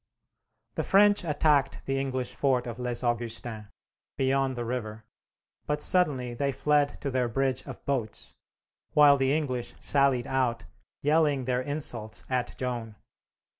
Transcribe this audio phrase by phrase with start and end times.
[0.73, 3.67] The French attacked the English fort of Les Augustins,
[4.17, 5.05] beyond the river,
[5.67, 8.33] but suddenly they fled to their bridge of boats,
[8.93, 10.65] while the English sallied out,
[11.03, 12.95] yelling their insults at Joan.